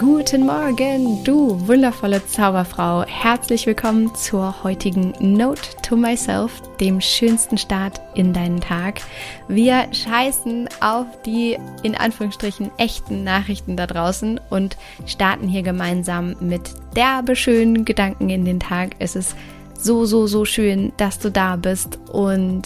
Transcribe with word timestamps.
Guten 0.00 0.46
Morgen, 0.46 1.22
du 1.24 1.68
wundervolle 1.68 2.26
Zauberfrau. 2.26 3.04
Herzlich 3.04 3.66
willkommen 3.66 4.14
zur 4.14 4.64
heutigen 4.64 5.12
Note 5.20 5.60
to 5.82 5.94
Myself, 5.94 6.62
dem 6.80 7.02
schönsten 7.02 7.58
Start 7.58 8.00
in 8.14 8.32
deinen 8.32 8.62
Tag. 8.62 9.02
Wir 9.46 9.92
scheißen 9.92 10.70
auf 10.80 11.04
die 11.26 11.58
in 11.82 11.94
Anführungsstrichen 11.94 12.70
echten 12.78 13.24
Nachrichten 13.24 13.76
da 13.76 13.86
draußen 13.86 14.40
und 14.48 14.78
starten 15.04 15.48
hier 15.48 15.62
gemeinsam 15.62 16.34
mit 16.40 16.70
derbe 16.96 17.36
schönen 17.36 17.84
Gedanken 17.84 18.30
in 18.30 18.46
den 18.46 18.58
Tag. 18.58 18.96
Es 19.00 19.14
ist 19.14 19.36
so, 19.78 20.06
so, 20.06 20.26
so 20.26 20.46
schön, 20.46 20.94
dass 20.96 21.18
du 21.18 21.30
da 21.30 21.56
bist 21.56 21.98
und 22.10 22.62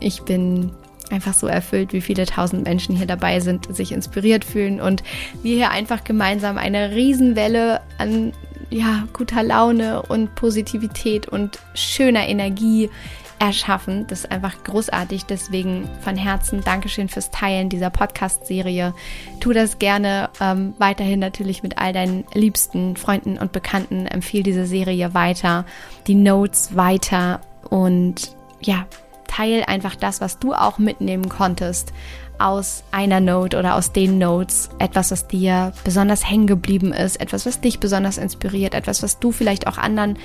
ich 0.00 0.20
bin 0.24 0.70
einfach 1.10 1.34
so 1.34 1.46
erfüllt, 1.46 1.92
wie 1.92 2.00
viele 2.00 2.26
tausend 2.26 2.64
Menschen 2.64 2.96
hier 2.96 3.06
dabei 3.06 3.40
sind, 3.40 3.74
sich 3.74 3.92
inspiriert 3.92 4.44
fühlen 4.44 4.80
und 4.80 5.02
wir 5.42 5.56
hier 5.56 5.70
einfach 5.70 6.04
gemeinsam 6.04 6.58
eine 6.58 6.94
Riesenwelle 6.94 7.80
an 7.98 8.32
ja, 8.70 9.06
guter 9.12 9.42
Laune 9.42 10.02
und 10.02 10.34
Positivität 10.34 11.28
und 11.28 11.58
schöner 11.74 12.26
Energie 12.26 12.90
erschaffen. 13.38 14.06
Das 14.08 14.20
ist 14.20 14.32
einfach 14.32 14.64
großartig. 14.64 15.26
Deswegen 15.26 15.88
von 16.00 16.16
Herzen 16.16 16.62
Dankeschön 16.62 17.08
fürs 17.08 17.30
Teilen 17.30 17.68
dieser 17.68 17.90
Podcast-Serie. 17.90 18.94
Tu 19.40 19.52
das 19.52 19.78
gerne 19.78 20.30
ähm, 20.40 20.74
weiterhin 20.78 21.20
natürlich 21.20 21.62
mit 21.62 21.78
all 21.78 21.92
deinen 21.92 22.24
liebsten 22.32 22.96
Freunden 22.96 23.38
und 23.38 23.52
Bekannten. 23.52 24.06
Empfehle 24.06 24.44
diese 24.44 24.66
Serie 24.66 25.14
weiter, 25.14 25.66
die 26.06 26.14
Notes 26.14 26.74
weiter 26.74 27.40
und 27.68 28.34
ja, 28.60 28.86
teil 29.34 29.64
einfach 29.66 29.96
das, 29.96 30.20
was 30.20 30.38
du 30.38 30.54
auch 30.54 30.78
mitnehmen 30.78 31.28
konntest 31.28 31.92
aus 32.38 32.82
einer 32.90 33.20
Note 33.20 33.58
oder 33.58 33.76
aus 33.76 33.92
den 33.92 34.18
Notes. 34.18 34.70
Etwas, 34.78 35.10
was 35.10 35.28
dir 35.28 35.72
besonders 35.84 36.28
hängen 36.28 36.46
geblieben 36.46 36.92
ist, 36.92 37.20
etwas, 37.20 37.46
was 37.46 37.60
dich 37.60 37.80
besonders 37.80 38.18
inspiriert, 38.18 38.74
etwas, 38.74 39.02
was 39.02 39.18
du 39.18 39.32
vielleicht 39.32 39.66
auch 39.66 39.78
anderen 39.78 40.18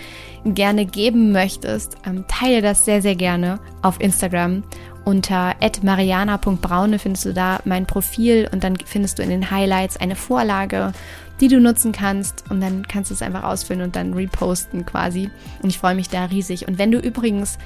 gerne 0.44 0.86
geben 0.86 1.32
möchtest. 1.32 1.98
Ähm, 2.06 2.26
teile 2.28 2.62
das 2.62 2.86
sehr, 2.86 3.02
sehr 3.02 3.16
gerne 3.16 3.60
auf 3.82 4.00
Instagram. 4.02 4.64
Unter 5.06 5.56
mariana.braune 5.82 7.00
findest 7.00 7.26
du 7.26 7.34
da 7.34 7.60
mein 7.66 7.86
Profil 7.86 8.50
und 8.52 8.64
dann 8.64 8.76
findest 8.86 9.18
du 9.18 9.24
in 9.24 9.30
den 9.30 9.50
Highlights 9.50 9.98
eine 9.98 10.16
Vorlage, 10.16 10.92
die 11.40 11.48
du 11.48 11.60
nutzen 11.60 11.94
kannst 11.94 12.44
und 12.50 12.62
dann 12.62 12.88
kannst 12.88 13.10
du 13.10 13.16
es 13.16 13.22
einfach 13.22 13.44
ausfüllen 13.44 13.82
und 13.82 13.96
dann 13.96 14.14
reposten 14.14 14.86
quasi. 14.86 15.30
Und 15.64 15.70
ich 15.70 15.80
freue 15.80 15.96
mich 15.96 16.10
da 16.10 16.26
riesig. 16.26 16.68
Und 16.68 16.78
wenn 16.78 16.92
du 16.92 17.00
übrigens 17.00 17.58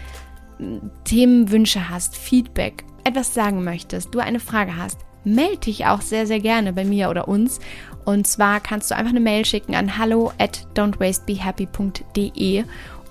Themenwünsche 1.03 1.89
hast, 1.89 2.15
Feedback, 2.15 2.83
etwas 3.03 3.33
sagen 3.33 3.63
möchtest, 3.63 4.13
du 4.13 4.19
eine 4.19 4.39
Frage 4.39 4.77
hast, 4.77 4.99
melde 5.23 5.57
dich 5.57 5.85
auch 5.85 6.01
sehr, 6.01 6.27
sehr 6.27 6.39
gerne 6.39 6.73
bei 6.73 6.85
mir 6.85 7.09
oder 7.09 7.27
uns. 7.27 7.59
Und 8.05 8.27
zwar 8.27 8.59
kannst 8.59 8.91
du 8.91 8.95
einfach 8.95 9.11
eine 9.11 9.19
Mail 9.19 9.45
schicken 9.45 9.75
an 9.75 9.97
hallo 9.97 10.31
at 10.37 10.67
don'twastebehappy.de 10.75 12.63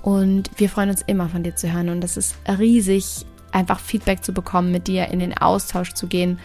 und 0.02 0.50
wir 0.56 0.68
freuen 0.68 0.90
uns 0.90 1.02
immer 1.02 1.28
von 1.28 1.42
dir 1.42 1.54
zu 1.54 1.72
hören 1.72 1.88
und 1.88 2.00
das 2.00 2.16
ist 2.16 2.36
riesig, 2.46 3.24
einfach 3.52 3.78
Feedback 3.80 4.24
zu 4.24 4.32
bekommen, 4.32 4.72
mit 4.72 4.88
dir 4.88 5.08
in 5.08 5.20
den 5.20 5.36
Austausch 5.36 5.94
zu 5.94 6.06
gehen. 6.06 6.38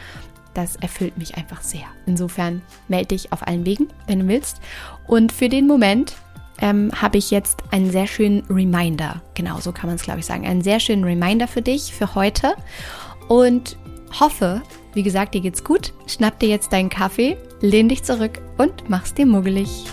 Das 0.54 0.76
erfüllt 0.76 1.18
mich 1.18 1.36
einfach 1.38 1.62
sehr. 1.62 1.86
Insofern 2.06 2.62
melde 2.88 3.10
dich 3.10 3.32
auf 3.32 3.46
allen 3.48 3.66
Wegen, 3.66 3.90
wenn 4.08 4.22
du 4.22 4.28
willst. 4.28 4.60
Und 5.06 5.32
für 5.32 5.50
den 5.50 5.68
Moment 5.68 6.16
ähm, 6.60 6.92
habe 6.96 7.18
ich 7.18 7.32
jetzt 7.32 7.64
einen 7.72 7.92
sehr 7.92 8.08
schönen 8.08 8.44
Reminder. 8.50 9.22
Genau, 9.34 9.60
so 9.60 9.72
kann 9.72 9.88
man 9.88 9.96
es, 9.96 10.04
glaube 10.04 10.20
ich, 10.20 10.26
sagen. 10.26 10.46
Einen 10.46 10.62
sehr 10.62 10.80
schönen 10.80 11.04
Reminder 11.04 11.48
für 11.48 11.62
dich, 11.62 11.94
für 11.94 12.16
heute. 12.16 12.56
Und 13.28 13.78
hoffe, 14.20 14.62
wie 14.94 15.04
gesagt, 15.04 15.34
dir 15.34 15.42
geht's 15.42 15.64
gut. 15.64 15.94
Schnapp 16.08 16.40
dir 16.40 16.50
jetzt 16.50 16.74
deinen 16.74 16.90
Kaffee, 16.90 17.38
lehn 17.62 17.90
dich 17.90 18.04
zurück 18.04 18.42
und 18.58 18.90
mach's 18.90 19.14
dir 19.14 19.26
muggelig. 19.26 19.86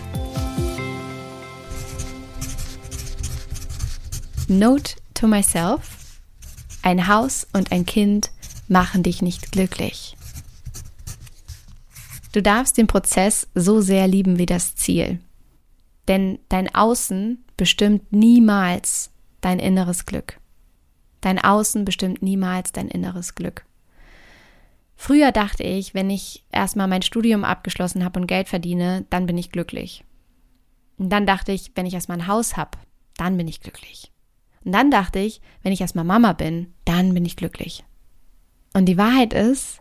Note 4.48 4.94
to 5.14 5.26
myself. 5.26 6.20
Ein 6.82 7.08
Haus 7.08 7.46
und 7.52 7.72
ein 7.72 7.86
Kind 7.86 8.30
machen 8.68 9.02
dich 9.02 9.22
nicht 9.22 9.52
glücklich. 9.52 10.16
Du 12.32 12.42
darfst 12.42 12.76
den 12.76 12.86
Prozess 12.86 13.46
so 13.54 13.80
sehr 13.80 14.08
lieben 14.08 14.38
wie 14.38 14.46
das 14.46 14.74
Ziel. 14.74 15.20
Denn 16.08 16.38
dein 16.48 16.74
Außen 16.74 17.44
bestimmt 17.56 18.12
niemals 18.12 19.10
dein 19.40 19.58
inneres 19.58 20.06
Glück. 20.06 20.38
Dein 21.20 21.38
Außen 21.38 21.84
bestimmt 21.84 22.22
niemals 22.22 22.72
dein 22.72 22.88
inneres 22.88 23.34
Glück. 23.34 23.64
Früher 24.96 25.32
dachte 25.32 25.62
ich, 25.62 25.94
wenn 25.94 26.10
ich 26.10 26.44
erstmal 26.52 26.88
mein 26.88 27.02
Studium 27.02 27.44
abgeschlossen 27.44 28.04
habe 28.04 28.20
und 28.20 28.26
Geld 28.26 28.48
verdiene, 28.48 29.06
dann 29.10 29.26
bin 29.26 29.38
ich 29.38 29.50
glücklich. 29.50 30.04
Und 30.98 31.10
dann 31.10 31.26
dachte 31.26 31.52
ich, 31.52 31.72
wenn 31.74 31.86
ich 31.86 31.94
erstmal 31.94 32.18
ein 32.18 32.26
Haus 32.26 32.56
habe, 32.56 32.78
dann 33.16 33.36
bin 33.36 33.48
ich 33.48 33.60
glücklich. 33.60 34.12
Und 34.64 34.72
dann 34.72 34.90
dachte 34.90 35.18
ich, 35.18 35.40
wenn 35.62 35.72
ich 35.72 35.80
erstmal 35.80 36.04
Mama 36.04 36.32
bin, 36.32 36.72
dann 36.84 37.12
bin 37.12 37.24
ich 37.24 37.36
glücklich. 37.36 37.84
Und 38.72 38.86
die 38.86 38.96
Wahrheit 38.96 39.32
ist, 39.32 39.80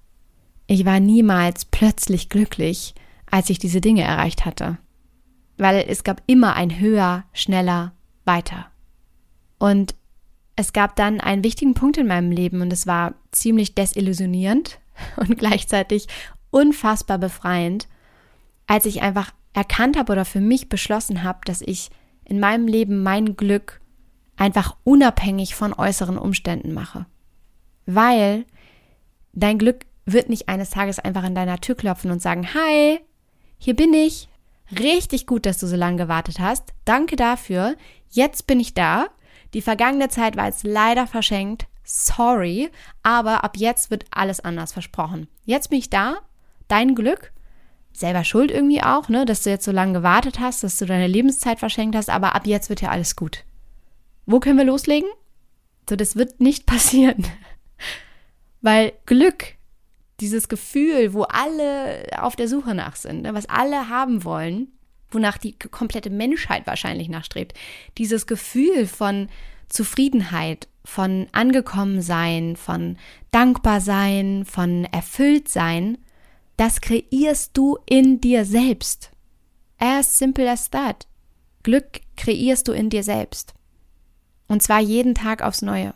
ich 0.68 0.86
war 0.86 1.00
niemals 1.00 1.66
plötzlich 1.66 2.30
glücklich, 2.30 2.96
als 3.30 3.50
ich 3.50 3.60
diese 3.60 3.82
Dinge 3.82 4.04
erreicht 4.04 4.46
hatte 4.46 4.78
weil 5.58 5.86
es 5.88 6.04
gab 6.04 6.22
immer 6.28 6.56
ein 6.56 6.80
höher, 6.80 7.26
schneller, 7.34 7.94
weiter. 8.26 8.68
Und 9.60 9.96
es 10.56 10.74
gab 10.74 10.96
dann 10.96 11.20
einen 11.20 11.44
wichtigen 11.44 11.74
Punkt 11.74 11.98
in 11.98 12.08
meinem 12.08 12.32
Leben 12.32 12.62
und 12.62 12.72
es 12.72 12.86
war 12.86 13.16
ziemlich 13.32 13.76
desillusionierend 13.76 14.80
und 15.18 15.38
gleichzeitig 15.38 16.08
unfassbar 16.52 17.18
befreiend, 17.18 17.88
als 18.68 18.86
ich 18.86 19.02
einfach 19.02 19.32
erkannt 19.54 19.98
habe 19.98 20.12
oder 20.12 20.26
für 20.26 20.42
mich 20.42 20.70
beschlossen 20.70 21.24
habe, 21.24 21.40
dass 21.46 21.62
ich 21.62 21.90
in 22.26 22.40
meinem 22.40 22.68
Leben 22.68 23.04
mein 23.04 23.36
Glück 23.36 23.82
einfach 24.36 24.78
unabhängig 24.84 25.56
von 25.56 25.74
äußeren 25.74 26.18
Umständen 26.18 26.74
mache. 26.74 27.06
Weil 27.86 28.46
dein 29.34 29.58
Glück 29.58 29.86
wird 30.06 30.30
nicht 30.30 30.50
eines 30.50 30.70
Tages 30.70 31.00
einfach 31.00 31.24
an 31.24 31.36
deiner 31.36 31.60
Tür 31.60 31.76
klopfen 31.76 32.12
und 32.12 32.22
sagen, 32.22 32.54
hi, 32.54 33.00
hier 33.58 33.76
bin 33.76 33.94
ich, 33.94 34.30
Richtig 34.72 35.28
gut, 35.28 35.46
dass 35.46 35.60
du 35.60 35.68
so 35.68 35.76
lange 35.76 35.98
gewartet 35.98 36.40
hast. 36.40 36.74
Danke 36.86 37.16
dafür. 37.16 37.76
Jetzt 38.10 38.48
bin 38.48 38.60
ich 38.60 38.74
da. 38.74 39.08
Die 39.54 39.62
vergangene 39.62 40.10
Zeit 40.10 40.36
war 40.36 40.46
jetzt 40.46 40.64
leider 40.64 41.08
verschenkt. 41.08 41.68
Sorry, 41.84 42.70
aber 43.04 43.44
ab 43.44 43.58
jetzt 43.58 43.92
wird 43.92 44.06
alles 44.12 44.40
anders 44.40 44.72
versprochen. 44.72 45.28
Jetzt 45.46 45.70
bin 45.70 45.80
ich 45.80 45.90
da. 45.90 46.18
Dein 46.68 46.96
Glück. 46.96 47.34
Selber 47.92 48.24
schuld 48.24 48.50
irgendwie 48.50 48.82
auch, 48.82 49.10
ne, 49.10 49.26
dass 49.26 49.44
du 49.44 49.52
jetzt 49.52 49.66
so 49.66 49.72
lange 49.72 49.94
gewartet 49.94 50.40
hast, 50.40 50.64
dass 50.64 50.80
du 50.80 50.86
deine 50.86 51.08
Lebenszeit 51.08 51.60
verschenkt 51.60 51.96
hast, 51.96 52.10
aber 52.10 52.34
ab 52.34 52.48
jetzt 52.48 52.70
wird 52.70 52.82
ja 52.82 52.90
alles 52.90 53.16
gut. 53.16 53.44
Wo 54.26 54.40
können 54.40 54.58
wir 54.58 54.66
loslegen? 54.66 55.10
So, 55.88 55.96
das 55.96 56.16
wird 56.16 56.40
nicht 56.40 56.66
passieren. 56.68 57.28
Weil 58.62 58.94
Glück 59.06 59.56
dieses 60.20 60.48
Gefühl, 60.48 61.14
wo 61.14 61.24
alle 61.24 62.08
auf 62.18 62.36
der 62.36 62.48
Suche 62.48 62.76
nach 62.76 62.96
sind, 62.96 63.24
ne, 63.24 63.34
was 63.34 63.48
alle 63.48 63.90
haben 63.90 64.24
wollen, 64.24 64.72
wonach 65.10 65.38
die 65.38 65.58
komplette 65.58 66.10
Menschheit 66.10 66.68
wahrscheinlich 66.68 67.10
nachstrebt, 67.10 67.58
dieses 67.98 68.28
Gefühl 68.28 68.88
von 68.88 69.30
Zufriedenheit, 69.70 70.68
von 70.86 71.28
angekommen 71.32 72.02
sein, 72.02 72.56
von 72.56 72.98
dankbar 73.32 73.82
sein, 73.82 74.46
von 74.46 74.86
erfüllt 74.86 75.50
sein, 75.50 75.98
das 76.58 76.82
kreierst 76.82 77.58
du 77.58 77.78
in 77.86 78.22
dir 78.22 78.46
selbst. 78.46 79.12
As 79.80 80.18
simple 80.18 80.50
as 80.50 80.70
that. 80.70 81.08
Glück 81.64 82.02
kreierst 82.16 82.68
du 82.68 82.74
in 82.74 82.90
dir 82.90 83.04
selbst. 83.04 83.54
Und 84.48 84.62
zwar 84.62 84.80
jeden 84.80 85.16
Tag 85.16 85.42
aufs 85.42 85.62
Neue. 85.62 85.94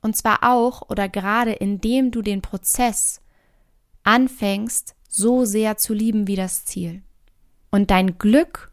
Und 0.00 0.16
zwar 0.16 0.40
auch 0.42 0.88
oder 0.88 1.08
gerade 1.08 1.52
indem 1.52 2.10
du 2.10 2.22
den 2.22 2.42
Prozess 2.42 3.20
anfängst, 4.04 4.94
so 5.08 5.44
sehr 5.44 5.76
zu 5.76 5.94
lieben 5.94 6.26
wie 6.26 6.36
das 6.36 6.64
Ziel. 6.64 7.02
Und 7.70 7.90
dein 7.90 8.18
Glück 8.18 8.72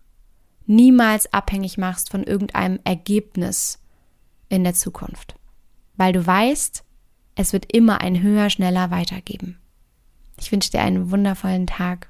niemals 0.65 1.31
abhängig 1.33 1.77
machst 1.77 2.09
von 2.09 2.23
irgendeinem 2.23 2.79
Ergebnis 2.83 3.79
in 4.49 4.63
der 4.63 4.73
Zukunft. 4.73 5.35
Weil 5.97 6.13
du 6.13 6.25
weißt, 6.25 6.83
es 7.35 7.53
wird 7.53 7.71
immer 7.73 8.01
ein 8.01 8.21
höher, 8.21 8.49
schneller 8.49 8.91
weitergeben. 8.91 9.57
Ich 10.39 10.51
wünsche 10.51 10.71
dir 10.71 10.81
einen 10.81 11.11
wundervollen 11.11 11.67
Tag. 11.67 12.09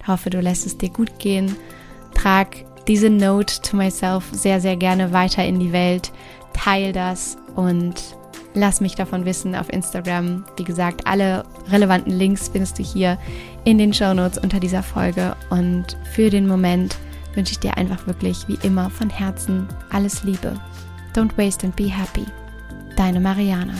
Ich 0.00 0.08
hoffe, 0.08 0.30
du 0.30 0.40
lässt 0.40 0.66
es 0.66 0.78
dir 0.78 0.90
gut 0.90 1.18
gehen. 1.18 1.56
Trag 2.14 2.64
diese 2.86 3.10
Note 3.10 3.60
to 3.62 3.76
myself 3.76 4.28
sehr, 4.32 4.60
sehr 4.60 4.76
gerne 4.76 5.12
weiter 5.12 5.44
in 5.44 5.58
die 5.58 5.72
Welt. 5.72 6.12
Teil 6.52 6.92
das 6.92 7.36
und 7.54 8.16
lass 8.56 8.80
mich 8.80 8.96
davon 8.96 9.24
wissen 9.24 9.54
auf 9.54 9.72
Instagram. 9.72 10.44
Wie 10.56 10.64
gesagt, 10.64 11.06
alle 11.06 11.44
relevanten 11.70 12.12
Links 12.12 12.48
findest 12.48 12.78
du 12.78 12.82
hier 12.82 13.18
in 13.64 13.78
den 13.78 13.92
Show 13.92 14.14
Notes 14.14 14.38
unter 14.38 14.58
dieser 14.58 14.82
Folge. 14.82 15.36
Und 15.50 15.96
für 16.12 16.30
den 16.30 16.48
Moment 16.48 16.96
wünsche 17.34 17.52
ich 17.52 17.60
dir 17.60 17.76
einfach 17.76 18.06
wirklich 18.06 18.48
wie 18.48 18.58
immer 18.62 18.90
von 18.90 19.10
Herzen 19.10 19.68
alles 19.90 20.24
Liebe. 20.24 20.54
Don't 21.14 21.36
waste 21.36 21.66
and 21.66 21.76
be 21.76 21.84
happy. 21.84 22.24
Deine 22.96 23.20
Mariana. 23.20 23.74